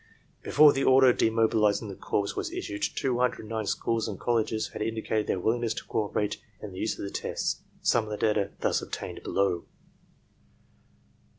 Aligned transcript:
Before 0.41 0.73
the 0.73 0.83
order 0.83 1.13
demobilizing 1.13 1.87
the 1.87 1.93
Corps 1.95 2.35
was 2.35 2.51
issued 2.51 2.81
two 2.81 3.19
hundred 3.19 3.41
and 3.41 3.49
nine 3.49 3.67
schools 3.67 4.07
and 4.07 4.19
colleges 4.19 4.69
had 4.69 4.81
indicated 4.81 5.27
their 5.27 5.39
willingness 5.39 5.75
to 5.75 5.83
cooperate 5.85 6.41
in 6.59 6.71
the 6.71 6.79
use 6.79 6.97
of 6.97 7.05
the 7.05 7.11
tests. 7.11 7.61
Some 7.83 8.05
of 8.05 8.09
the 8.09 8.17
data 8.17 8.49
thus 8.61 8.81
obtained 8.81 9.19
follow. 9.23 9.65